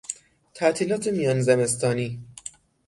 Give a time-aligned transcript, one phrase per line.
[0.53, 2.19] تعطیلات میان زمستانی